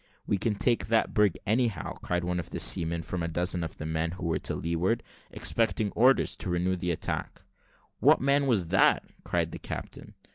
"We 0.25 0.39
can 0.39 0.55
take 0.55 0.87
that 0.87 1.13
brig, 1.13 1.37
anyhow," 1.45 1.93
cried 2.01 2.23
one 2.23 2.39
of 2.39 2.49
the 2.49 2.59
seamen, 2.59 3.03
from 3.03 3.21
a 3.21 3.27
dozen 3.27 3.63
of 3.63 3.77
the 3.77 3.85
men 3.85 4.13
who 4.13 4.25
were 4.25 4.39
to 4.39 4.55
leeward, 4.55 5.03
expecting 5.29 5.91
orders 5.91 6.35
to 6.37 6.49
renew 6.49 6.75
the 6.75 6.89
attack. 6.89 7.43
"What 7.99 8.19
man 8.19 8.47
was 8.47 8.69
that?" 8.69 9.03
cried 9.23 9.51
the 9.51 9.59
captain. 9.59 10.15